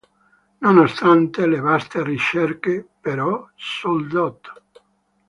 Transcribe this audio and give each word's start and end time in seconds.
Nonostante 0.61 1.45
le 1.45 1.59
vaste 1.59 2.01
ricerche, 2.03 2.83
però, 2.99 3.47
sul 3.53 4.07
dott. 4.07 4.49